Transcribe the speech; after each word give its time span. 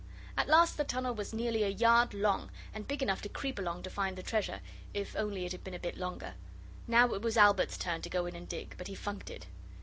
At 0.35 0.47
last 0.49 0.77
the 0.77 0.83
tunnel 0.83 1.13
was 1.13 1.31
nearly 1.31 1.61
a 1.61 1.67
yard 1.69 2.15
long, 2.15 2.49
and 2.73 2.87
big 2.87 3.03
enough 3.03 3.21
to 3.21 3.29
creep 3.29 3.59
along 3.59 3.83
to 3.83 3.89
find 3.91 4.17
the 4.17 4.23
treasure, 4.23 4.61
if 4.95 5.15
only 5.15 5.45
it 5.45 5.51
had 5.51 5.63
been 5.63 5.75
a 5.75 5.79
bit 5.79 5.95
longer. 5.95 6.33
Now 6.87 7.13
it 7.13 7.21
was 7.21 7.37
Albert's 7.37 7.77
turn 7.77 8.01
to 8.01 8.09
go 8.09 8.25
in 8.25 8.35
and 8.35 8.49
dig, 8.49 8.73
but 8.79 8.87
he 8.87 8.95
funked 8.95 9.29
it. 9.29 9.45